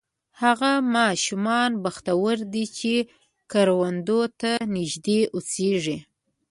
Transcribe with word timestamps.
هغه 0.41 0.71
ماشومان 0.97 1.71
بختور 1.83 2.37
دي 2.53 2.65
چې 2.77 2.93
کروندو 3.51 4.21
ته 4.41 4.51
نږدې 4.75 5.19
اوسېږي. 5.35 5.97